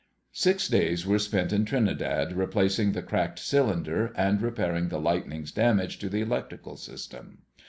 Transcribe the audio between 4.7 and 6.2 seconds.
the lightning's damage to